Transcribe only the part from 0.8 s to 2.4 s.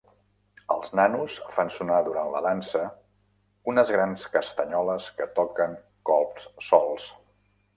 nanos fan sonar durant